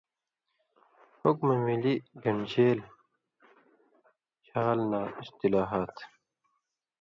حُکمہ 1.21 1.55
مِلیۡ 1.65 2.03
گن٘ڈژېل 2.23 2.79
چھال 4.45 4.79
ناں 4.91 5.07
(اِصطِلاحات): 5.19 5.93